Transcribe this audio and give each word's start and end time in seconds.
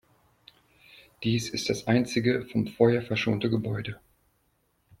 Dies 1.23 1.51
ist 1.51 1.69
das 1.69 1.85
einzige 1.85 2.43
vom 2.47 2.65
Feuer 2.65 3.03
verschonte 3.03 3.51
Gebäude. 3.51 3.99